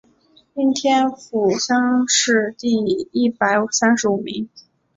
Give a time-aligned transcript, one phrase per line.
[0.55, 2.71] 应天府乡试第
[3.11, 4.49] 一百三十五名。